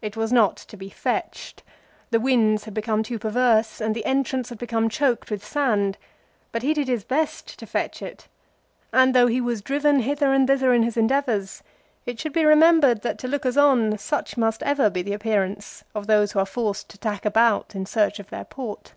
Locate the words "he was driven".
9.26-10.02